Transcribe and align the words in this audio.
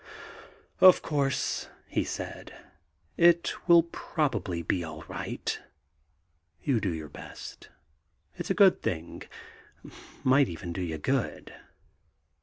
"Of 0.79 1.03
course," 1.03 1.69
he 1.87 2.03
said, 2.03 2.55
"it 3.17 3.53
will 3.67 3.83
probably 3.83 4.63
be 4.63 4.83
all 4.83 5.03
right. 5.03 5.59
You 6.63 6.79
do 6.79 6.91
your 6.91 7.07
best. 7.07 7.69
It's 8.35 8.49
a 8.49 8.55
good 8.55 8.81
thing... 8.81 9.21
might 10.23 10.49
even 10.49 10.73
do 10.73 10.81
you 10.81 10.97
good." 10.97 11.53